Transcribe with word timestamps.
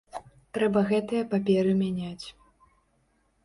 Трэба 0.57 0.83
гэтыя 0.93 1.27
паперы 1.35 1.77
мяняць. 1.85 2.27